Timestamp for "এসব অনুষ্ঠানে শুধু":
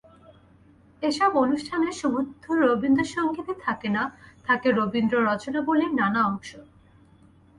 1.01-2.19